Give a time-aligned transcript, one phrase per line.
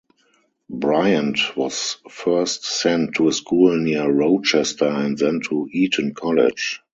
[0.71, 6.79] Bryant was first sent to a school near Rochester, and then to Eton College.